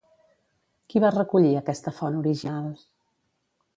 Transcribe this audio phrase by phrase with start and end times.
[0.93, 2.67] Qui va recollir aquesta font original?